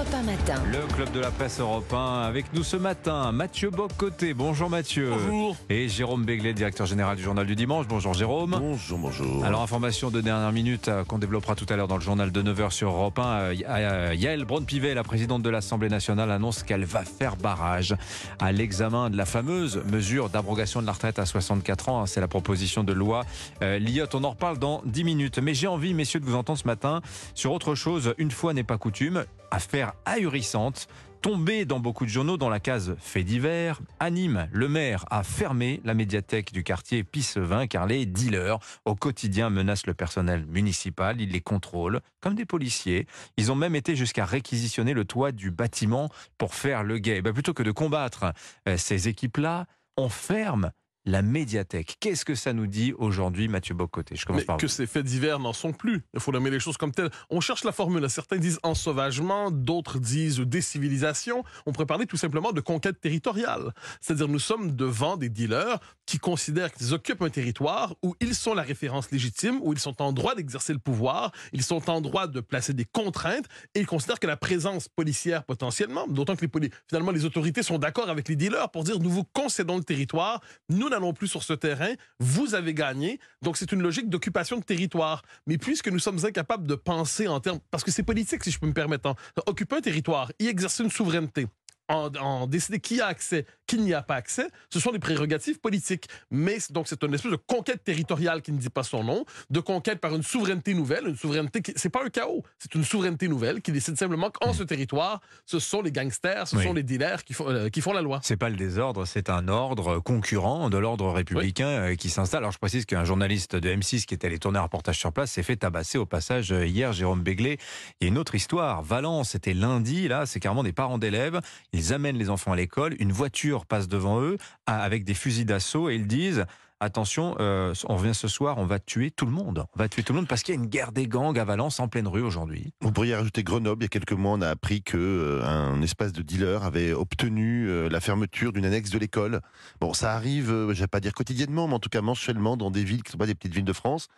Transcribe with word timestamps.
Europe 0.00 0.14
1 0.14 0.22
matin. 0.22 0.62
Le 0.72 0.94
club 0.94 1.12
de 1.12 1.20
la 1.20 1.30
presse 1.30 1.60
européen 1.60 2.22
avec 2.22 2.54
nous 2.54 2.62
ce 2.62 2.78
matin, 2.78 3.32
Mathieu 3.32 3.68
Bocoté. 3.68 4.32
Bonjour 4.32 4.70
Mathieu. 4.70 5.10
Bonjour. 5.10 5.56
Et 5.68 5.88
Jérôme 5.88 6.24
Béglé, 6.24 6.54
directeur 6.54 6.86
général 6.86 7.18
du 7.18 7.22
journal 7.22 7.46
du 7.46 7.54
dimanche. 7.54 7.86
Bonjour 7.86 8.14
Jérôme. 8.14 8.56
Bonjour, 8.58 8.98
bonjour. 8.98 9.44
Alors, 9.44 9.60
information 9.60 10.10
de 10.10 10.22
dernière 10.22 10.52
minute 10.52 10.88
euh, 10.88 11.04
qu'on 11.04 11.18
développera 11.18 11.54
tout 11.54 11.66
à 11.68 11.76
l'heure 11.76 11.88
dans 11.88 11.96
le 11.96 12.02
journal 12.02 12.32
de 12.32 12.42
9h 12.42 12.70
sur 12.70 12.88
Europe 12.88 13.18
1. 13.18 13.22
Euh, 13.22 13.54
euh, 13.68 14.14
Yael 14.16 14.46
Braun-Pivet, 14.46 14.94
la 14.94 15.02
présidente 15.02 15.42
de 15.42 15.50
l'Assemblée 15.50 15.90
nationale, 15.90 16.30
annonce 16.30 16.62
qu'elle 16.62 16.84
va 16.86 17.04
faire 17.04 17.36
barrage 17.36 17.94
à 18.38 18.52
l'examen 18.52 19.10
de 19.10 19.18
la 19.18 19.26
fameuse 19.26 19.82
mesure 19.84 20.30
d'abrogation 20.30 20.80
de 20.80 20.86
la 20.86 20.92
retraite 20.92 21.18
à 21.18 21.26
64 21.26 21.90
ans. 21.90 22.06
C'est 22.06 22.22
la 22.22 22.28
proposition 22.28 22.84
de 22.84 22.94
loi 22.94 23.24
Lyotte. 23.60 24.14
On 24.14 24.24
en 24.24 24.30
reparle 24.30 24.58
dans 24.58 24.80
10 24.86 25.04
minutes. 25.04 25.38
Mais 25.40 25.52
j'ai 25.52 25.66
envie, 25.66 25.92
messieurs, 25.92 26.20
de 26.20 26.24
vous 26.24 26.36
entendre 26.36 26.58
ce 26.58 26.66
matin 26.66 27.02
sur 27.34 27.52
autre 27.52 27.74
chose. 27.74 28.14
Une 28.16 28.30
fois 28.30 28.54
n'est 28.54 28.64
pas 28.64 28.78
coutume. 28.78 29.24
Affaire 29.50 29.92
ahurissante 30.04 30.88
tombée 31.22 31.64
dans 31.64 31.80
beaucoup 31.80 32.04
de 32.04 32.10
journaux 32.10 32.36
dans 32.36 32.48
la 32.48 32.60
case 32.60 32.96
fait 32.98 33.24
divers. 33.24 33.80
À 33.98 34.10
Nîmes, 34.10 34.48
le 34.52 34.68
maire 34.68 35.04
a 35.10 35.22
fermé 35.22 35.80
la 35.84 35.94
médiathèque 35.94 36.52
du 36.52 36.62
quartier 36.62 37.04
Pissevin 37.04 37.66
car 37.66 37.86
les 37.86 38.06
dealers 38.06 38.58
au 38.84 38.94
quotidien 38.94 39.50
menacent 39.50 39.86
le 39.86 39.94
personnel 39.94 40.46
municipal. 40.46 41.20
Ils 41.20 41.32
les 41.32 41.40
contrôlent 41.40 42.00
comme 42.20 42.34
des 42.34 42.46
policiers. 42.46 43.06
Ils 43.36 43.52
ont 43.52 43.56
même 43.56 43.74
été 43.74 43.96
jusqu'à 43.96 44.24
réquisitionner 44.24 44.94
le 44.94 45.04
toit 45.04 45.32
du 45.32 45.50
bâtiment 45.50 46.08
pour 46.38 46.54
faire 46.54 46.82
le 46.82 46.98
guet. 46.98 47.22
Ben, 47.22 47.32
plutôt 47.32 47.54
que 47.54 47.62
de 47.62 47.72
combattre 47.72 48.32
euh, 48.68 48.76
ces 48.76 49.08
équipes-là, 49.08 49.66
on 49.96 50.08
ferme 50.08 50.70
la 51.06 51.22
médiathèque. 51.22 51.96
Qu'est-ce 52.00 52.24
que 52.24 52.34
ça 52.34 52.52
nous 52.52 52.66
dit 52.66 52.92
aujourd'hui, 52.98 53.48
Mathieu 53.48 53.74
Bocoté? 53.74 54.16
Je 54.16 54.26
commence 54.26 54.42
Mais 54.42 54.46
par 54.46 54.56
que 54.58 54.66
vous. 54.66 54.72
ces 54.72 54.86
faits 54.86 55.04
divers 55.04 55.38
n'en 55.38 55.52
sont 55.52 55.72
plus. 55.72 56.02
Il 56.14 56.20
faut 56.20 56.32
nommer 56.32 56.50
les 56.50 56.60
choses 56.60 56.76
comme 56.76 56.92
telles. 56.92 57.10
On 57.30 57.40
cherche 57.40 57.64
la 57.64 57.72
formule. 57.72 58.08
Certains 58.10 58.36
disent 58.36 58.60
ensauvagement, 58.62 59.50
d'autres 59.50 59.98
disent 59.98 60.40
décivilisation. 60.40 61.42
On 61.66 61.72
pourrait 61.72 61.86
parler 61.86 62.06
tout 62.06 62.16
simplement 62.16 62.52
de 62.52 62.60
conquête 62.60 63.00
territoriale. 63.00 63.72
C'est-à-dire 64.00 64.28
nous 64.28 64.38
sommes 64.38 64.76
devant 64.76 65.16
des 65.16 65.28
dealers 65.28 65.78
qui 66.06 66.18
considèrent 66.18 66.72
qu'ils 66.72 66.92
occupent 66.92 67.22
un 67.22 67.30
territoire 67.30 67.94
où 68.02 68.14
ils 68.20 68.34
sont 68.34 68.52
la 68.52 68.62
référence 68.62 69.10
légitime, 69.10 69.60
où 69.62 69.72
ils 69.72 69.78
sont 69.78 70.02
en 70.02 70.12
droit 70.12 70.34
d'exercer 70.34 70.72
le 70.72 70.80
pouvoir, 70.80 71.30
ils 71.52 71.62
sont 71.62 71.88
en 71.88 72.00
droit 72.00 72.26
de 72.26 72.40
placer 72.40 72.74
des 72.74 72.84
contraintes 72.84 73.46
et 73.74 73.80
ils 73.80 73.86
considèrent 73.86 74.18
que 74.18 74.26
la 74.26 74.36
présence 74.36 74.88
policière 74.88 75.44
potentiellement, 75.44 76.06
d'autant 76.08 76.36
que 76.36 76.44
les 76.44 76.70
finalement 76.88 77.12
les 77.12 77.24
autorités 77.24 77.62
sont 77.62 77.78
d'accord 77.78 78.10
avec 78.10 78.28
les 78.28 78.36
dealers 78.36 78.70
pour 78.70 78.84
dire 78.84 78.98
nous 78.98 79.10
vous 79.10 79.24
concédons 79.24 79.78
le 79.78 79.84
territoire, 79.84 80.40
nous 80.68 80.89
n'allons 80.90 81.12
plus 81.12 81.28
sur 81.28 81.42
ce 81.42 81.52
terrain, 81.52 81.94
vous 82.18 82.54
avez 82.54 82.74
gagné. 82.74 83.18
Donc 83.42 83.56
c'est 83.56 83.72
une 83.72 83.82
logique 83.82 84.08
d'occupation 84.08 84.58
de 84.58 84.64
territoire. 84.64 85.22
Mais 85.46 85.58
puisque 85.58 85.88
nous 85.88 85.98
sommes 85.98 86.24
incapables 86.24 86.66
de 86.66 86.74
penser 86.74 87.28
en 87.28 87.40
termes, 87.40 87.60
parce 87.70 87.84
que 87.84 87.90
c'est 87.90 88.02
politique 88.02 88.44
si 88.44 88.50
je 88.50 88.58
peux 88.58 88.66
me 88.66 88.72
permettre, 88.72 89.08
hein. 89.08 89.14
occuper 89.46 89.76
un 89.76 89.80
territoire, 89.80 90.30
y 90.38 90.48
exercer 90.48 90.84
une 90.84 90.90
souveraineté, 90.90 91.46
en, 91.88 92.14
en 92.16 92.46
décider 92.46 92.80
qui 92.80 93.00
a 93.00 93.06
accès, 93.06 93.46
qui 93.70 93.78
n'y 93.78 93.94
a 93.94 94.02
pas 94.02 94.16
accès, 94.16 94.48
ce 94.68 94.80
sont 94.80 94.90
des 94.90 94.98
prérogatives 94.98 95.60
politiques. 95.60 96.08
Mais 96.32 96.58
donc 96.70 96.88
c'est 96.88 97.00
une 97.04 97.14
espèce 97.14 97.30
de 97.30 97.36
conquête 97.36 97.84
territoriale 97.84 98.42
qui 98.42 98.50
ne 98.50 98.58
dit 98.58 98.68
pas 98.68 98.82
son 98.82 99.04
nom, 99.04 99.24
de 99.48 99.60
conquête 99.60 100.00
par 100.00 100.12
une 100.12 100.24
souveraineté 100.24 100.74
nouvelle, 100.74 101.06
une 101.06 101.16
souveraineté 101.16 101.62
qui 101.62 101.72
c'est 101.76 101.88
pas 101.88 102.04
un 102.04 102.08
chaos, 102.08 102.42
c'est 102.58 102.74
une 102.74 102.82
souveraineté 102.82 103.28
nouvelle 103.28 103.62
qui 103.62 103.70
décide 103.70 103.96
simplement 103.96 104.28
qu'en 104.30 104.52
ce 104.52 104.64
territoire, 104.64 105.20
ce 105.46 105.60
sont 105.60 105.82
les 105.82 105.92
gangsters, 105.92 106.48
ce 106.48 106.56
Oui. 106.56 106.64
sont 106.64 106.72
les 106.72 106.82
dealers 106.82 107.22
qui 107.24 107.32
font 107.32 107.48
euh, 107.48 107.68
qui 107.68 107.80
font 107.80 107.92
la 107.92 108.02
loi. 108.02 108.18
C'est 108.24 108.36
pas 108.36 108.48
le 108.48 108.56
désordre, 108.56 109.04
c'est 109.06 109.30
un 109.30 109.46
ordre 109.46 110.00
concurrent 110.00 110.68
de 110.68 110.76
l'ordre 110.78 111.08
républicain 111.12 111.68
euh, 111.68 111.94
qui 111.94 112.10
s'installe. 112.10 112.38
Alors 112.40 112.50
je 112.52 112.58
précise 112.58 112.86
qu'un 112.86 113.04
journaliste 113.04 113.54
de 113.54 113.68
M6 113.70 114.04
qui 114.04 114.14
était 114.14 114.26
allé 114.26 114.40
tourner 114.40 114.58
un 114.58 114.62
reportage 114.62 114.98
sur 114.98 115.12
place 115.12 115.30
s'est 115.30 115.44
fait 115.44 115.56
tabasser 115.56 115.96
au 115.96 116.06
passage 116.06 116.50
euh, 116.50 116.66
hier, 116.66 116.92
Jérôme 116.92 117.22
Béglé. 117.22 117.58
Il 118.00 118.04
y 118.04 118.06
a 118.06 118.08
une 118.08 118.18
autre 118.18 118.34
histoire. 118.34 118.82
Valence, 118.82 119.30
c'était 119.30 119.54
lundi, 119.54 120.08
là, 120.08 120.26
c'est 120.26 120.40
carrément 120.40 120.64
des 120.64 120.72
parents 120.72 120.98
d'élèves. 120.98 121.40
Ils 121.72 121.92
amènent 121.92 122.18
les 122.18 122.30
enfants 122.30 122.52
à 122.52 122.56
l'école, 122.56 122.96
une 122.98 123.12
voiture 123.12 123.59
passe 123.66 123.88
devant 123.88 124.20
eux 124.20 124.36
avec 124.66 125.04
des 125.04 125.14
fusils 125.14 125.46
d'assaut 125.46 125.90
et 125.90 125.94
ils 125.94 126.06
disent 126.06 126.46
Attention, 126.82 127.36
euh, 127.40 127.74
on 127.90 127.96
revient 127.96 128.14
ce 128.14 128.26
soir, 128.26 128.56
on 128.56 128.64
va 128.64 128.78
tuer 128.78 129.10
tout 129.10 129.26
le 129.26 129.32
monde. 129.32 129.66
On 129.76 129.78
va 129.78 129.90
tuer 129.90 130.02
tout 130.02 130.14
le 130.14 130.20
monde 130.20 130.28
parce 130.28 130.42
qu'il 130.42 130.54
y 130.54 130.58
a 130.58 130.60
une 130.62 130.66
guerre 130.66 130.92
des 130.92 131.06
gangs 131.06 131.38
à 131.38 131.44
Valence 131.44 131.78
en 131.78 131.88
pleine 131.88 132.08
rue 132.08 132.22
aujourd'hui. 132.22 132.72
Vous 132.80 132.90
pourriez 132.90 133.14
rajouter 133.14 133.44
Grenoble. 133.44 133.82
Il 133.82 133.84
y 133.84 133.86
a 133.86 133.88
quelques 133.90 134.14
mois, 134.14 134.32
on 134.32 134.40
a 134.40 134.48
appris 134.48 134.82
que 134.82 134.96
euh, 134.96 135.44
un 135.44 135.82
espace 135.82 136.14
de 136.14 136.22
dealers 136.22 136.64
avait 136.64 136.94
obtenu 136.94 137.68
euh, 137.68 137.90
la 137.90 138.00
fermeture 138.00 138.54
d'une 138.54 138.64
annexe 138.64 138.88
de 138.88 138.98
l'école. 138.98 139.42
Bon, 139.78 139.92
ça 139.92 140.14
arrive, 140.14 140.72
je 140.72 140.80
vais 140.80 140.86
pas 140.86 141.00
dire 141.00 141.12
quotidiennement, 141.12 141.68
mais 141.68 141.74
en 141.74 141.80
tout 141.80 141.90
cas 141.90 142.00
mensuellement 142.00 142.56
dans 142.56 142.70
des 142.70 142.82
villes 142.82 143.02
qui 143.02 143.08
ne 143.08 143.12
sont 143.12 143.18
pas 143.18 143.26
des 143.26 143.34
petites 143.34 143.52
villes 143.52 143.64
de 143.64 143.74
France. 143.74 144.08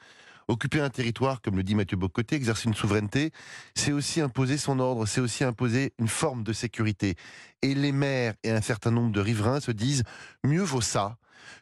Occuper 0.48 0.80
un 0.80 0.91
territoire, 0.91 1.41
comme 1.41 1.56
le 1.56 1.62
dit 1.62 1.75
Mathieu 1.75 1.97
Bocoté, 1.97 2.36
exercer 2.36 2.69
une 2.69 2.75
souveraineté, 2.75 3.30
c'est 3.75 3.92
aussi 3.92 4.20
imposer 4.20 4.56
son 4.58 4.78
ordre, 4.80 5.06
c'est 5.06 5.20
aussi 5.20 5.44
imposer 5.44 5.92
une 5.98 6.08
forme 6.08 6.42
de 6.42 6.53
sécurité. 6.53 7.14
Et 7.62 7.75
les 7.75 7.92
maires 7.92 8.34
et 8.42 8.50
un 8.50 8.60
certain 8.60 8.91
nombre 8.91 9.12
de 9.12 9.20
riverains 9.20 9.60
se 9.60 9.70
disent 9.72 10.02
mieux 10.44 10.62
vaut 10.62 10.81
ça 10.81 11.16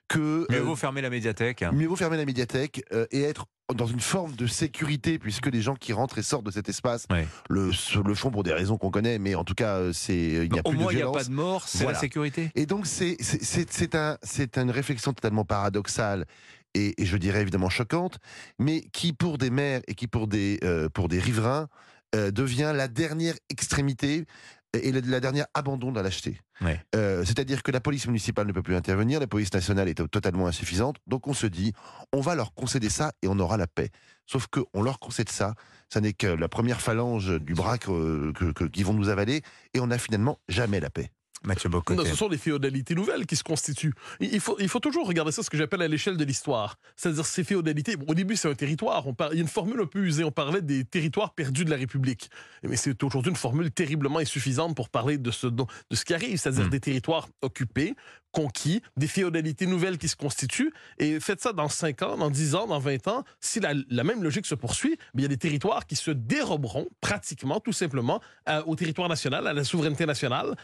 que 0.09 0.47
Mieux 0.51 0.59
euh, 0.59 0.63
vaut 0.63 0.77
fermer 0.77 1.01
la 1.01 1.11
médiathèque. 1.11 1.65
Mieux 1.73 1.87
vaut 1.87 1.97
fermer 1.97 2.17
la 2.17 2.25
médiathèque 2.25 2.83
euh, 2.93 3.07
et 3.13 3.23
être 3.23 3.47
dans 3.75 3.87
une 3.87 4.01
forme 4.01 4.35
de 4.35 4.49
sécurité, 4.49 5.21
puisque 5.21 5.47
les 5.47 5.63
gens 5.63 5.77
qui 5.77 5.93
rentrent 5.93 6.19
et 6.19 6.23
sortent 6.25 6.45
de 6.47 6.51
cet 6.51 6.69
espace 6.69 7.07
Ouais. 7.09 7.27
le, 7.49 7.71
le 8.05 8.15
font 8.15 8.31
pour 8.33 8.43
des 8.43 8.53
raisons 8.53 8.77
qu'on 8.77 8.91
connaît, 8.91 9.21
mais 9.21 9.37
en 9.37 9.45
tout 9.45 9.55
cas, 9.55 9.77
euh, 9.77 9.93
c'est 9.93 10.17
il 10.19 10.51
n'y 10.53 10.59
a 10.59 10.63
Au 10.65 10.71
plus 10.71 10.79
moins, 10.79 10.89
de 10.89 10.93
il 10.95 10.97
n'y 10.97 11.03
a 11.03 11.11
pas 11.13 11.23
de 11.23 11.31
mort, 11.31 11.69
c'est 11.69 11.85
Voilà. 11.85 11.93
la 11.93 12.01
sécurité. 12.01 12.51
Et 12.57 12.67
donc, 12.67 12.87
c'est 12.87 13.17
c'est- 13.21 13.43
c'est- 13.45 13.73
c'est 13.73 13.95
un, 13.95 14.19
c'est 14.25 14.59
une 14.59 14.73
réflexion 14.73 15.13
totalement 15.13 15.45
paradoxale 15.45 16.27
et, 16.75 17.01
et 17.01 17.07
je 17.07 17.17
dirais 17.17 17.41
évidemment 17.43 17.69
choquante, 17.71 18.19
mais 18.59 18.83
qui, 18.93 19.13
pour 19.13 19.39
des 19.39 19.51
maires 19.51 19.83
et 19.89 19.95
qui, 19.95 20.07
pour 20.07 20.27
des, 20.29 20.59
euh, 20.65 20.89
pour 20.89 21.09
des 21.09 21.19
riverains, 21.19 21.69
euh, 22.15 22.31
devient 22.31 22.73
la 22.75 22.89
dernière 22.89 23.35
extrémité 23.49 24.25
et 24.73 24.93
la, 24.93 25.01
la 25.01 25.21
dernière 25.21 25.47
abandon 25.55 25.91
de 25.91 25.97
la 25.97 26.03
lâcheté. 26.03 26.41
Ouais. 26.61 26.81
Euh, 26.95 27.25
C'est-à-dire 27.25 27.63
que 27.63 27.73
la 27.73 27.81
police 27.81 28.07
municipale 28.07 28.47
ne 28.47 28.53
peut 28.53 28.63
plus 28.63 28.77
intervenir, 28.77 29.19
la 29.19 29.27
police 29.27 29.53
nationale 29.53 29.89
est 29.89 30.07
totalement 30.09 30.47
insuffisante, 30.47 30.97
donc 31.07 31.27
on 31.27 31.35
se 31.35 31.47
dit, 31.47 31.73
on 32.13 32.21
va 32.21 32.35
leur 32.35 32.55
concéder 32.55 32.89
ça 32.89 33.13
et 33.23 33.29
on 33.29 33.39
aura 33.39 33.57
la 33.57 33.67
paix. 33.67 33.91
Sauf 34.27 34.47
qu'on 34.47 34.83
leur 34.83 35.01
concède 35.01 35.29
ça, 35.29 35.55
ça 35.93 36.01
n'est 36.01 36.13
que 36.13 36.29
la 36.29 36.49
première 36.49 36.81
phalange 36.81 37.41
du 37.41 37.55
bras 37.55 37.79
que- 37.79 38.31
que- 38.33 38.53
que- 38.53 38.65
qu'ils 38.65 38.85
vont 38.85 38.93
nous 38.95 39.09
avaler, 39.09 39.43
et 39.75 39.81
on 39.81 39.89
n'a 39.89 39.99
finalement 39.99 40.39
jamais 40.49 40.79
la 40.79 40.91
paix. 40.91 41.11
Mathieu. 41.43 41.71
Non, 41.71 42.05
ce 42.05 42.15
sont 42.15 42.29
des 42.29 42.37
féodalités 42.37 42.95
nouvelles 42.95 43.25
qui 43.27 43.35
se 43.35 43.43
constituent. 43.43 43.95
Il 44.21 44.41
faut, 44.41 44.57
il 44.61 44.69
faut 44.69 44.79
toujours 44.81 45.07
regarder 45.07 45.33
ça, 45.33 45.43
ce 45.43 45.49
que 45.49 45.57
j'appelle 45.57 45.81
à 45.81 45.89
l'échelle 45.89 46.17
de 46.19 46.25
l'histoire. 46.25 46.77
C'est-à-dire 46.97 47.25
ces 47.25 47.45
féodalités. 47.45 47.97
bon, 47.97 48.05
au 48.09 48.15
début, 48.15 48.37
c'est 48.37 48.49
un 48.51 48.55
territoire. 48.55 49.07
On 49.07 49.15
par- 49.15 49.33
Il 49.33 49.37
y 49.37 49.39
a 49.39 49.43
une 49.43 49.49
formule 49.49 49.81
un 49.81 49.87
peu 49.87 50.01
usée. 50.01 50.23
On 50.23 50.31
parlait 50.33 50.61
des 50.61 50.85
territoires 50.85 51.33
perdus 51.33 51.65
de 51.65 51.71
la 51.71 51.77
République. 51.77 52.31
Mais 52.63 52.77
c'est 52.77 53.03
aujourd'hui 53.03 53.31
une 53.31 53.37
formule 53.37 53.71
terriblement 53.71 54.19
insuffisante 54.19 54.77
pour 54.77 54.91
parler 54.91 55.17
de 55.17 55.31
ce, 55.31 55.47
dont- 55.47 55.67
de 55.91 55.97
ce 55.97 56.05
qui 56.05 56.13
arrive. 56.13 56.37
C'est-à-dire 56.39 56.67
Mm. 56.67 56.71
des 56.71 56.81
territoires 56.81 57.29
occupés, 57.41 57.95
conquis, 58.33 58.83
des 58.97 59.07
féodalités 59.07 59.67
nouvelles 59.67 59.99
qui 59.99 60.09
se 60.09 60.17
constituent. 60.17 60.73
Et 60.99 61.21
faites 61.21 61.41
ça 61.41 61.53
dans 61.53 61.69
5 61.69 62.03
ans, 62.03 62.17
dans 62.17 62.31
10 62.31 62.55
ans, 62.55 62.67
dans 62.67 62.79
20 62.79 63.09
ans. 63.09 63.25
Si 63.41 63.61
la, 63.61 63.75
même 64.05 64.23
logique 64.23 64.47
se 64.47 64.55
poursuit, 64.55 64.97
mais 65.15 65.23
il 65.23 65.23
y 65.23 65.27
a 65.27 65.29
des 65.29 65.37
territoires 65.37 65.87
qui 65.87 65.97
se 65.97 66.11
déroberont 66.11 66.87
pratiquement, 67.01 67.61
tout 67.61 67.73
simplement, 67.73 68.21
à- 68.47 68.67
au 68.67 68.77
territoire 68.77 69.09
national, 69.09 69.47
à 69.47 69.53
la 69.53 69.65
souveraineté 69.65 70.07
nationale. 70.07 70.55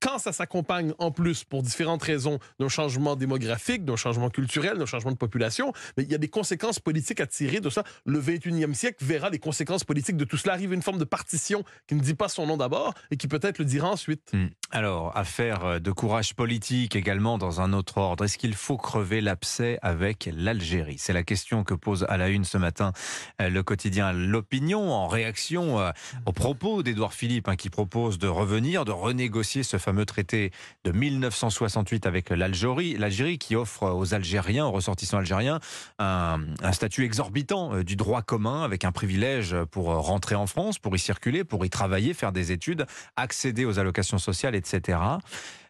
Quand 0.00 0.18
ça 0.18 0.32
s'accompagne 0.32 0.92
en 0.98 1.10
plus, 1.10 1.44
pour 1.44 1.62
différentes 1.62 2.02
raisons, 2.02 2.38
d'un 2.58 2.68
changement 2.68 3.16
démographique, 3.16 3.84
d'un 3.84 3.96
changement 3.96 4.30
culturel, 4.30 4.78
d'un 4.78 4.86
changement 4.86 5.12
de 5.12 5.16
population, 5.16 5.72
mais 5.96 6.04
il 6.04 6.10
y 6.10 6.14
a 6.14 6.18
des 6.18 6.28
conséquences 6.28 6.80
politiques 6.80 7.20
à 7.20 7.26
tirer 7.26 7.60
de 7.60 7.70
ça. 7.70 7.84
Le 8.06 8.20
21e 8.20 8.74
siècle 8.74 9.04
verra 9.04 9.30
les 9.30 9.38
conséquences 9.38 9.84
politiques 9.84 10.16
de 10.16 10.24
tout 10.24 10.36
cela 10.36 10.54
arriver, 10.54 10.74
une 10.74 10.82
forme 10.82 10.98
de 10.98 11.04
partition 11.04 11.64
qui 11.86 11.94
ne 11.94 12.00
dit 12.00 12.14
pas 12.14 12.28
son 12.28 12.46
nom 12.46 12.56
d'abord 12.56 12.94
et 13.10 13.16
qui 13.16 13.28
peut-être 13.28 13.58
le 13.58 13.64
dira 13.64 13.90
ensuite. 13.90 14.30
Hmm. 14.32 14.46
Alors, 14.70 15.16
affaire 15.16 15.64
euh, 15.64 15.78
de 15.78 15.90
courage 15.90 16.34
politique 16.34 16.96
également 16.96 17.09
dans 17.10 17.60
un 17.60 17.72
autre 17.72 17.98
ordre. 17.98 18.24
Est-ce 18.24 18.38
qu'il 18.38 18.54
faut 18.54 18.76
crever 18.76 19.20
l'abcès 19.20 19.80
avec 19.82 20.30
l'Algérie? 20.32 20.96
C'est 20.98 21.12
la 21.12 21.24
question 21.24 21.64
que 21.64 21.74
pose 21.74 22.06
à 22.08 22.16
la 22.16 22.28
une 22.28 22.44
ce 22.44 22.56
matin 22.56 22.92
euh, 23.40 23.50
le 23.50 23.64
quotidien 23.64 24.12
L'Opinion 24.12 24.92
en 24.92 25.08
réaction 25.08 25.80
euh, 25.80 25.90
aux 26.26 26.32
propos 26.32 26.84
d'Édouard 26.84 27.12
Philippe 27.12 27.48
hein, 27.48 27.56
qui 27.56 27.68
propose 27.68 28.18
de 28.18 28.28
revenir, 28.28 28.84
de 28.84 28.92
renégocier 28.92 29.64
ce 29.64 29.76
fameux 29.76 30.04
traité 30.04 30.52
de 30.84 30.92
1968 30.92 32.06
avec 32.06 32.30
l'Algérie, 32.30 32.96
l'Algérie 32.96 33.38
qui 33.38 33.56
offre 33.56 33.90
aux 33.90 34.14
Algériens, 34.14 34.66
aux 34.66 34.72
ressortissants 34.72 35.18
algériens, 35.18 35.58
un, 35.98 36.38
statut 36.70 37.04
exorbitant 37.04 37.74
euh, 37.74 37.82
du 37.82 37.96
droit 37.96 38.22
commun 38.22 38.62
avec 38.62 38.84
un 38.84 38.92
privilège 38.92 39.56
pour 39.72 39.86
rentrer 39.86 40.36
en 40.36 40.46
France, 40.46 40.78
pour 40.78 40.94
y 40.94 41.00
circuler, 41.00 41.42
pour 41.42 41.64
y 41.64 41.70
travailler, 41.70 42.14
faire 42.14 42.30
des 42.30 42.52
études, 42.52 42.86
accéder 43.16 43.64
aux 43.64 43.80
allocations 43.80 44.18
sociales, 44.18 44.54
etc. 44.54 44.98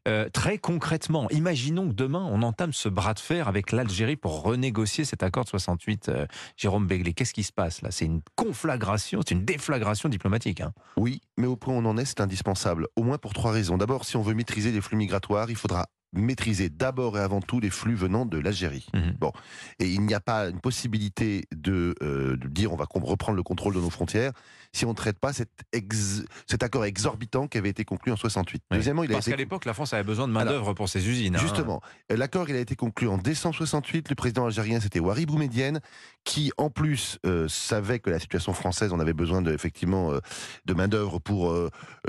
Euh, 0.09 0.31
très 0.31 0.57
concrètement, 0.57 1.29
imaginons 1.31 1.89
que 1.89 1.93
demain 1.93 2.27
on 2.31 2.43
entame 2.43 2.73
ce 2.73 2.89
bras 2.89 3.13
de 3.13 3.19
fer 3.19 3.49
avec 3.49 3.71
l'Algérie 3.71 4.17
pour 4.17 4.43
renégocier 4.43 5.05
cet 5.05 5.23
accord 5.23 5.45
de 5.45 5.51
68. 5.51 6.09
euh, 6.09 6.27
Jérôme 6.57 6.87
Begley, 6.87 7.13
qu'est-ce 7.13 7.35
qui 7.35 7.43
se 7.43 7.53
passe 7.53 7.83
là? 7.83 7.91
C'est 7.91 8.07
une 8.07 8.23
conflagration, 8.35 9.21
c'est 9.27 9.35
une 9.35 9.45
déflagration 9.45 10.09
diplomatique. 10.09 10.63
hein. 10.63 10.73
Oui, 10.97 11.21
mais 11.37 11.47
au 11.47 11.57
point 11.57 11.75
où 11.75 11.79
on 11.79 11.85
en 11.85 11.99
est, 11.99 12.07
c'est 12.07 12.21
indispensable. 12.23 12.87
Au 12.97 13.03
moins 13.03 13.19
pour 13.19 13.35
trois 13.35 13.53
raisons. 13.53 13.77
D'abord, 13.77 14.05
si 14.07 14.17
on 14.17 14.23
veut 14.23 14.35
maîtriser 14.35 14.73
les 14.73 14.81
flux 14.81 14.97
migratoires, 14.97 15.51
il 15.51 15.57
faudra 15.57 15.87
maîtriser 16.13 16.69
d'abord 16.69 17.17
et 17.17 17.21
avant 17.21 17.41
tout 17.41 17.61
les 17.61 17.71
flux 17.71 17.95
venant 17.95 18.27
de 18.27 18.39
l'Algérie. 18.39 18.87
Mhm. 18.95 19.15
Bon, 19.19 19.33
et 19.79 19.87
il 19.89 20.01
n'y 20.03 20.15
a 20.15 20.21
pas 20.21 20.49
une 20.49 20.61
possibilité 20.61 21.45
de, 21.55 21.95
euh, 22.03 22.37
de 22.37 22.49
dire 22.49 22.73
on 22.73 22.77
va 22.77 22.87
reprendre 22.91 23.37
le 23.37 23.43
contrôle 23.43 23.75
de 23.75 23.81
nos 23.81 23.91
frontières 23.91 24.33
si 24.73 24.85
on 24.85 24.91
ne 24.91 24.95
traite 24.95 25.19
pas 25.19 25.33
cet, 25.33 25.51
ex- 25.73 26.23
cet 26.49 26.63
accord 26.63 26.85
exorbitant 26.85 27.49
qui 27.49 27.59
avait 27.59 27.71
été 27.71 27.85
conclu 27.85 28.13
en 28.13 28.17
68. 28.17 28.63
Oui. 28.71 28.77
Deuxièmement, 28.77 29.03
il 29.03 29.11
a 29.11 29.15
Parce 29.15 29.27
été 29.27 29.33
qu'à 29.33 29.37
l'époque, 29.37 29.65
la 29.65 29.75
France 29.75 29.93
avait 29.95 30.05
besoin 30.05 30.29
de 30.29 30.33
Alors, 30.33 30.45
main-d'œuvre 30.45 30.75
pour 30.75 30.89
ses 30.89 31.09
usines. 31.09 31.35
hein. 31.37 31.41
Justement, 31.41 31.81
euh, 32.13 32.17
l'accord 32.17 32.49
il 32.49 32.55
a 32.57 32.61
été 32.61 32.77
conclu 32.77 33.09
en 33.09 33.19
décembre 33.19 33.55
68. 33.57 34.09
Le 34.09 34.15
président 34.15 34.47
algérien 34.47 34.79
c'était 34.81 35.01
Ouari 35.01 35.27
Boumedienne, 35.27 35.81
qui 36.25 36.53
en 36.57 36.71
plus 36.71 37.19
euh, 37.27 37.49
savait 37.49 37.99
que 37.99 38.11
la 38.11 38.19
situation 38.21 38.53
française, 38.53 38.93
on 38.93 39.01
avait 39.01 39.13
besoin 39.13 39.43
de 39.43 39.53
effectivement 39.53 40.13
euh, 40.13 40.19
de 40.67 40.75
main 40.75 40.89
d'œuvre 40.89 41.19
pour 41.19 41.53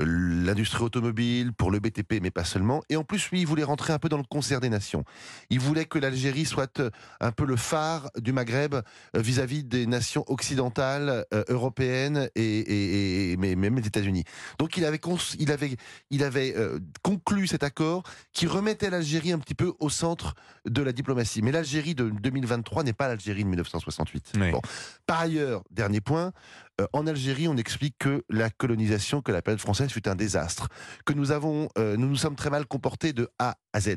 l'industrie 0.00 0.84
automobile, 0.84 1.52
pour 1.52 1.70
le 1.70 1.80
BTP, 1.80 2.20
mais 2.22 2.30
pas 2.30 2.44
seulement. 2.44 2.82
Et 2.88 2.96
en 2.96 3.04
plus, 3.04 3.30
lui, 3.30 3.40
il 3.40 3.46
voulait 3.46 3.64
rentrer 3.64 3.91
un 3.92 3.98
peu 3.98 4.08
dans 4.08 4.16
le 4.18 4.24
concert 4.24 4.60
des 4.60 4.68
nations. 4.68 5.04
Il 5.50 5.60
voulait 5.60 5.84
que 5.84 5.98
l'Algérie 5.98 6.44
soit 6.44 6.80
euh, 6.80 6.90
un 7.20 7.32
peu 7.32 7.44
le 7.44 7.56
phare 7.56 8.10
du 8.18 8.32
Maghreb 8.32 8.74
euh, 8.74 8.80
vis-à-vis 9.14 9.64
des 9.64 9.86
nations 9.86 10.24
occidentales, 10.26 11.24
euh, 11.34 11.44
européennes 11.48 12.28
et, 12.34 12.42
et- 12.42 13.32
et- 13.32 13.36
mais 13.36 13.54
même 13.54 13.76
les 13.76 13.86
États-Unis. 13.86 14.24
Donc 14.58 14.76
il 14.76 14.84
avait 14.84 14.98
cons- 14.98 15.16
il 15.38 15.50
avait 15.52 15.76
il 16.10 16.24
avait 16.24 16.54
euh, 16.56 16.78
conclu 17.02 17.46
cet 17.46 17.62
accord 17.62 18.02
qui 18.32 18.46
remettait 18.46 18.90
l'Algérie 18.90 19.32
un 19.32 19.38
petit 19.38 19.54
peu 19.54 19.72
au 19.80 19.88
centre 19.90 20.34
de 20.66 20.82
la 20.82 20.92
diplomatie. 20.92 21.42
Mais 21.42 21.52
l'Algérie 21.52 21.94
de 21.94 22.08
2023 22.10 22.84
n'est 22.84 22.92
pas 22.92 23.08
l'Algérie 23.08 23.42
de 23.44 23.48
1968. 23.48 24.32
Oui. 24.40 24.50
Bon. 24.52 24.60
Par 25.06 25.20
ailleurs, 25.20 25.62
dernier 25.70 26.00
point, 26.00 26.32
euh, 26.80 26.86
en 26.92 27.06
Algérie, 27.06 27.48
on 27.48 27.56
explique 27.56 27.96
que 27.98 28.24
la 28.30 28.50
colonisation, 28.50 29.20
que 29.20 29.32
la 29.32 29.42
période 29.42 29.60
française 29.60 29.90
fut 29.90 30.08
un 30.08 30.14
désastre, 30.14 30.68
que 31.04 31.12
nous 31.12 31.30
avons, 31.30 31.68
euh, 31.78 31.96
nous 31.96 32.08
nous 32.08 32.16
sommes 32.16 32.36
très 32.36 32.50
mal 32.50 32.66
comportés 32.66 33.12
de 33.12 33.28
A 33.38 33.56
à 33.72 33.80
Z. 33.80 33.96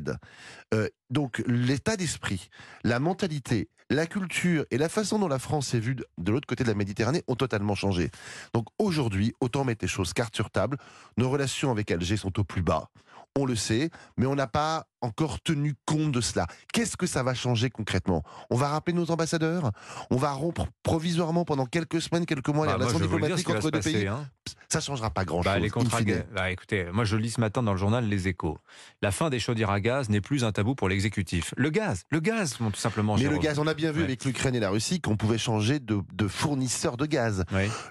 Euh, 0.74 0.88
donc 1.10 1.42
l'état 1.46 1.96
d'esprit, 1.96 2.48
la 2.84 2.98
mentalité, 2.98 3.70
la 3.88 4.06
culture 4.06 4.66
et 4.70 4.78
la 4.78 4.88
façon 4.88 5.18
dont 5.18 5.28
la 5.28 5.38
France 5.38 5.72
est 5.74 5.78
vue 5.78 5.94
de, 5.94 6.30
l'autre 6.30 6.46
côté 6.46 6.64
de 6.64 6.68
la 6.68 6.74
Méditerranée 6.74 7.22
ont 7.28 7.36
totalement 7.36 7.74
changé. 7.74 8.10
Donc 8.52 8.66
aujourd'hui, 8.78 9.32
autant 9.40 9.64
mettre 9.64 9.84
les 9.84 9.88
choses 9.88 10.12
carte 10.12 10.34
sur 10.34 10.50
table. 10.50 10.76
Nos 11.16 11.30
relations 11.30 11.70
avec 11.70 11.90
Alger 11.90 12.16
sont 12.16 12.38
au 12.38 12.44
plus 12.44 12.62
bas. 12.62 12.90
On 13.38 13.44
le 13.44 13.54
sait, 13.54 13.90
mais 14.16 14.26
on 14.26 14.34
n'a 14.34 14.46
pas 14.46 14.86
encore 15.06 15.40
tenu 15.40 15.74
compte 15.86 16.12
de 16.12 16.20
cela. 16.20 16.46
Qu'est-ce 16.72 16.96
que 16.96 17.06
ça 17.06 17.22
va 17.22 17.34
changer 17.34 17.70
concrètement? 17.70 18.22
On 18.50 18.56
va 18.56 18.68
rappeler 18.68 18.92
nos 18.94 19.10
ambassadeurs? 19.10 19.70
On 20.10 20.16
va 20.16 20.32
rompre 20.32 20.66
provisoirement 20.82 21.44
pendant 21.44 21.66
quelques 21.66 22.00
semaines, 22.02 22.26
quelques 22.26 22.48
mois 22.48 22.66
Bah, 22.66 22.72
les 22.72 22.84
relations 22.84 23.00
diplomatiques 23.00 23.48
entre 23.50 23.70
deux 23.70 23.78
passer, 23.78 23.92
pays 23.92 24.06
hein. 24.08 24.28
Ça 24.68 24.80
changera 24.80 25.10
pas 25.10 25.24
grand-chose. 25.24 25.44
Bah, 25.52 25.58
les 25.60 25.70
contrats. 25.70 26.00
Bah, 26.34 26.50
écoutez, 26.50 26.86
moi 26.92 27.04
je 27.04 27.16
lis 27.16 27.30
ce 27.30 27.40
matin 27.40 27.62
dans 27.62 27.72
le 27.72 27.78
journal 27.78 28.08
Les 28.08 28.26
Échos. 28.28 28.58
La 29.00 29.12
fin 29.12 29.30
des 29.30 29.38
chaudières 29.38 29.70
à 29.70 29.80
gaz 29.80 30.08
n'est 30.08 30.20
plus 30.20 30.44
un 30.44 30.50
tabou 30.52 30.74
pour 30.74 30.88
l'exécutif. 30.88 31.54
Le 31.56 31.70
gaz, 31.70 32.02
le 32.10 32.18
gaz, 32.20 32.54
tout 32.58 32.70
simplement. 32.74 33.16
Mais 33.16 33.24
le 33.28 33.38
gaz, 33.38 33.58
on 33.60 33.66
a 33.66 33.74
bien 33.74 33.92
vu 33.92 34.00
Ouais. 34.00 34.04
avec 34.06 34.24
l'Ukraine 34.24 34.54
et 34.56 34.60
la 34.60 34.70
Russie 34.70 35.00
qu'on 35.00 35.16
pouvait 35.16 35.38
changer 35.38 35.78
de, 35.78 36.00
de 36.12 36.28
fournisseur 36.28 36.96
de 36.96 37.06
gaz. 37.06 37.44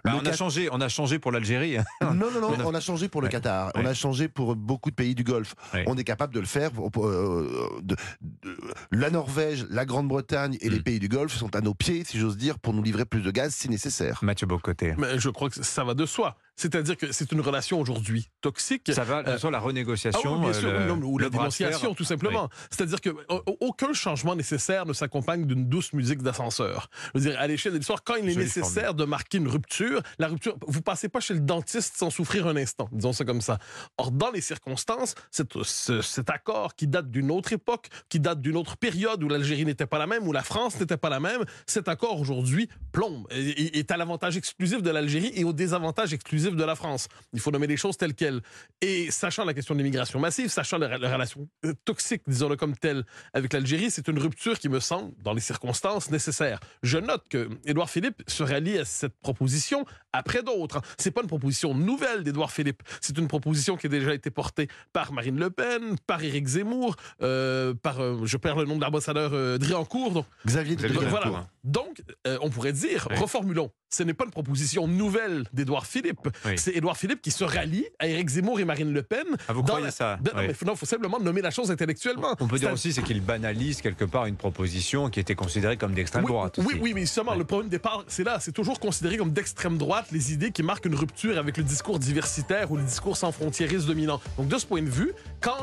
Bah, 0.04 0.14
on 0.22 0.26
a 0.26 0.34
changé, 0.34 0.68
on 0.72 0.82
a 0.82 0.90
changé 0.90 1.18
pour 1.18 1.32
l'Algérie. 1.32 1.78
Non, 2.02 2.14
non, 2.14 2.32
non, 2.42 2.50
On 2.56 2.60
a- 2.60 2.66
on 2.66 2.74
a 2.74 2.80
changé 2.82 3.08
pour 3.10 3.22
le 3.22 3.28
Ouais. 3.28 3.32
Qatar, 3.32 3.72
on 3.76 3.86
a 3.86 3.94
changé 3.94 4.28
pour 4.28 4.56
beaucoup 4.56 4.90
de 4.90 4.96
pays 4.96 5.16
du 5.16 5.24
Golfe. 5.24 5.56
On 5.88 5.96
est 5.98 6.04
capable 6.04 6.34
de 6.34 6.40
le 6.42 6.46
faire. 6.46 6.72
pour- 6.72 6.92
pour, 6.92 7.05
euh, 7.08 7.70
de- 7.82 7.96
de- 8.22 8.58
la 8.92 9.10
Norvège, 9.10 9.66
la 9.70 9.86
Grande-Bretagne 9.86 10.58
et 10.62 10.70
les 10.70 10.80
Mm. 10.80 10.84
pays 10.84 11.00
du 11.00 11.08
Golfe 11.08 11.36
sont 11.36 11.56
à 11.56 11.62
nos 11.62 11.74
pieds, 11.74 12.04
si 12.04 12.20
j'ose 12.20 12.38
dire, 12.38 12.60
pour 12.60 12.74
nous 12.74 12.84
livrer 12.84 13.06
plus 13.06 13.22
de 13.22 13.32
gaz 13.32 13.54
si 13.54 13.70
nécessaire. 13.70 14.20
Mathieu 14.22 14.48
Bocoté. 14.48 14.94
Mais 14.98 15.20
je 15.20 15.30
crois 15.30 15.50
que 15.50 15.64
ça 15.64 15.84
va 15.84 15.94
de 15.94 16.06
soi. 16.06 16.38
C'est-à-dire 16.56 16.96
que 16.98 17.12
c'est 17.12 17.32
une 17.32 17.42
relation 17.42 17.80
aujourd'hui 17.82 18.30
toxique. 18.42 18.92
Ça 18.94 19.04
va, 19.04 19.24
Euh, 19.28 19.38
soit 19.38 19.52
la 19.52 19.58
Ah 19.58 19.62
renégociation, 19.62 20.36
oui, 20.36 20.42
bien 20.42 20.54
sûr, 20.54 20.70
euh, 20.70 20.86
le- 20.88 20.94
ou 20.94 21.18
la 21.18 21.30
dénonciation, 21.30 21.94
tout 21.94 22.04
simplement. 22.06 22.50
C'est-à-dire 22.70 23.02
que 23.02 23.10
euh, 23.10 23.40
aucun 23.60 23.92
changement 23.94 24.36
nécessaire 24.36 24.86
ne 24.86 24.94
s'accompagne 24.94 25.46
d'une 25.46 25.68
douce 25.68 25.92
musique 25.94 26.22
d'ascenseur. 26.22 26.90
Je 27.14 27.20
veux 27.20 27.30
dire, 27.30 27.40
à 27.40 27.48
l'échelle 27.48 27.74
de 27.74 27.78
l'histoire, 27.78 28.04
quand 28.04 28.16
il 28.16 28.30
est 28.30 28.36
nécessaire 28.36 28.94
de 28.94 29.04
marquer 29.06 29.38
une 29.40 29.48
rupture, 29.48 30.02
la 30.20 30.28
rupture, 30.28 30.56
vous 30.68 30.82
passez 30.82 31.10
pas 31.10 31.20
chez 31.20 31.34
le 31.34 31.40
dentiste 31.42 31.98
sans 31.98 32.10
souffrir 32.10 32.48
un 32.48 32.56
instant, 32.56 32.88
disons 32.92 33.12
ça 33.14 33.26
comme 33.26 33.42
ça. 33.42 33.58
Or, 33.98 34.12
dans 34.12 34.32
les 34.32 34.42
circonstances, 34.42 35.16
ce- 35.32 36.02
cet 36.02 36.30
accord 36.30 36.76
qui 36.76 36.88
date 36.88 37.12
d'une 37.12 37.32
autre 37.32 37.52
époque, 37.54 37.90
qui 38.10 38.20
date 38.20 38.40
d'une 38.42 38.56
autre 38.58 38.78
période 38.78 39.22
où 39.24 39.28
l'Algérie 39.30 39.66
n'était 39.66 39.86
pas 39.88 39.98
la 40.00 40.08
même, 40.08 40.28
où 40.28 40.32
la 40.32 40.44
France 40.44 40.80
n'était 40.80 40.98
pas 40.98 41.10
la 41.10 41.20
même, 41.20 41.44
cet 41.68 41.88
accord 41.90 42.20
aujourd'hui 42.20 42.70
plombe 42.92 43.28
et- 43.32 43.80
est 43.80 43.92
à 43.92 43.98
l'avantage 43.98 44.38
exclusif 44.38 44.82
de 44.82 44.90
l'Algérie 44.90 45.32
et 45.36 45.44
au 45.44 45.52
désavantage 45.54 46.14
exclusif 46.14 46.45
de 46.54 46.64
la 46.64 46.76
France. 46.76 47.08
Il 47.34 47.40
faut 47.40 47.50
nommer 47.52 47.68
les 47.68 47.78
choses 47.78 47.98
telles 47.98 48.14
quelles. 48.14 48.42
Et 48.82 49.10
sachant 49.10 49.46
la 49.46 49.54
question 49.54 49.74
de 49.74 49.80
l'immigration 49.80 50.20
massive, 50.20 50.50
sachant 50.50 50.78
la, 50.78 50.98
la 50.98 51.12
relation 51.14 51.48
euh, 51.66 51.74
toxique, 51.86 52.22
disons-le 52.28 52.56
comme 52.58 52.76
telle, 52.76 53.04
avec 53.34 53.54
l'Algérie, 53.54 53.90
c'est 53.90 54.08
une 54.08 54.20
rupture 54.20 54.60
qui 54.60 54.70
me 54.70 54.80
semble, 54.80 55.14
dans 55.24 55.34
les 55.34 55.42
circonstances, 55.42 56.12
nécessaire. 56.12 56.60
Je 56.84 56.98
note 56.98 57.24
que 57.30 57.50
Édouard 57.66 57.90
Philippe 57.90 58.22
se 58.28 58.44
rallie 58.44 58.78
à 58.78 58.86
cette 58.86 59.18
proposition 59.20 59.86
après 60.14 60.44
d'autres. 60.44 60.82
C'est 60.98 61.12
pas 61.12 61.22
une 61.22 61.28
proposition 61.28 61.74
nouvelle 61.74 62.24
d'Édouard 62.24 62.52
Philippe. 62.52 62.84
C'est 63.02 63.18
une 63.18 63.28
proposition 63.28 63.78
qui 63.78 63.88
a 63.88 63.90
déjà 63.90 64.14
été 64.14 64.30
portée 64.30 64.68
par 64.94 65.12
Marine 65.14 65.40
Le 65.40 65.50
Pen, 65.50 65.96
par 66.06 66.24
Éric 66.24 66.46
Zemmour, 66.48 66.96
euh, 67.22 67.74
par, 67.74 68.00
euh, 68.02 68.22
je 68.26 68.38
perds 68.38 68.58
le 68.58 68.66
nom 68.66 68.76
de 68.78 68.82
l'ambassadeur 68.82 69.32
euh, 69.34 69.58
Driancourt. 69.58 70.12
Donc, 70.12 70.26
Xavier. 70.46 70.76
Driancourt. 70.76 71.10
voilà. 71.10 71.48
Donc, 71.64 72.02
on 72.26 72.50
pourrait 72.50 72.74
dire, 72.74 73.08
Oui. 73.10 73.18
reformulons, 73.18 73.72
ce 73.90 74.04
n'est 74.04 74.14
pas 74.14 74.26
une 74.26 74.32
proposition 74.32 74.88
nouvelle 74.88 75.46
d'Édouard 75.54 75.86
Philippe. 75.88 76.28
Oui. 76.46 76.54
C'est 76.58 76.72
Édouard 76.76 76.98
Philippe 76.98 77.22
qui 77.22 77.32
se 77.32 77.44
rallie 77.44 77.86
à 78.00 78.08
Éric 78.08 78.30
Zemmour 78.30 78.60
et 78.60 78.66
Marine 78.66 78.92
Le 78.94 79.04
Pen. 79.04 79.24
Ah, 79.48 79.54
vous 79.54 79.64
croyez 79.64 79.86
la- 79.86 79.92
ça? 79.92 80.18
non, 80.24 80.32
Oui. 80.36 80.48
mais 80.48 80.54
faut- 80.54 80.66
non, 80.66 80.76
faut 80.76 80.86
simplement 80.86 81.20
nommer 81.20 81.42
la 81.42 81.52
chose 81.52 81.72
intellectuellement. 81.72 82.36
On 82.40 82.48
peut 82.48 82.60
dire 82.60 82.72
aussi 82.72 82.94
c'est 82.94 83.04
qu'il 83.04 83.22
banalise 83.22 83.82
quelque 83.82 84.06
part 84.06 84.26
une 84.26 84.36
proposition 84.36 85.10
qui 85.10 85.20
était 85.20 85.36
considérée 85.36 85.78
comme 85.78 85.94
d'extrême 85.94 86.26
droite. 86.26 86.56
oui, 86.60 86.66
aussi. 86.66 86.80
oui, 86.80 86.94
mais 86.94 87.02
justement, 87.02 87.32
Ouais. 87.32 87.38
le 87.38 87.46
point 87.46 87.64
de 87.64 87.70
départ, 87.70 88.04
c'est 88.08 88.24
là. 88.24 88.38
C'est 88.40 88.52
toujours 88.52 88.80
considéré 88.80 89.18
comme 89.18 89.32
d'extrême 89.32 89.78
droite 89.78 90.08
les 90.12 90.34
idées 90.34 90.52
qui 90.52 90.64
marquent 90.64 90.86
une 90.86 90.96
rupture 90.96 91.38
avec 91.38 91.58
le 91.58 91.64
discours 91.64 92.00
diversitaire 92.00 92.72
ou 92.72 92.78
le 92.78 92.84
discours 92.84 93.18
sans 93.18 93.32
frontiérisme 93.32 93.88
dominant. 93.88 94.20
Donc, 94.38 94.48
de 94.48 94.58
ce 94.58 94.66
point 94.66 94.82
de 94.82 94.90
vue, 94.90 95.12
quand, 95.42 95.58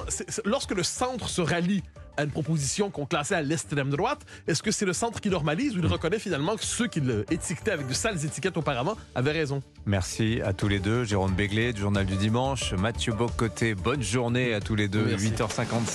lorsque 0.45 0.73
le 0.73 0.83
centre 0.83 1.29
se 1.29 1.41
rallie 1.41 1.83
à 2.17 2.25
une 2.25 2.31
proposition 2.31 2.91
qu'on 2.91 3.07
classait 3.07 3.35
à 3.35 3.43
l'extrême 3.43 3.91
droite, 3.91 4.21
est-ce 4.47 4.63
que 4.63 4.71
c'est 4.71 4.87
le 4.87 4.93
centre 4.93 5.21
qui 5.21 5.31
normalise 5.31 5.77
ou 5.77 5.81
il 5.81 5.87
reconnaît 5.87 6.19
finalement 6.19 6.57
que 6.57 6.65
ceux 6.65 6.87
qui 6.87 7.01
l'étiquetaient 7.01 7.73
avec 7.73 7.87
de 7.89 7.95
sales 7.95 8.25
étiquettes 8.25 8.57
auparavant 8.57 8.97
avaient 9.15 9.33
raison? 9.33 9.63
Merci 9.87 10.41
à 10.45 10.53
tous 10.53 10.69
les 10.69 10.79
deux. 10.79 11.05
Jérôme 11.05 11.33
Béglé 11.35 11.73
du 11.73 11.81
Journal 11.81 12.07
du 12.07 12.17
Dimanche, 12.17 12.73
Mathieu 12.75 13.13
Bocoté, 13.13 13.75
bonne 13.75 14.03
journée 14.03 14.55
à 14.55 14.61
tous 14.61 14.75
les 14.75 14.89
deux. 14.89 15.05
Merci. 15.05 15.31
8h56. 15.31 15.91